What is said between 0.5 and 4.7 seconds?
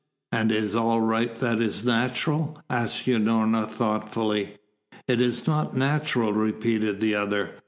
is all right that is natural?" asked Unorna thoughtfully.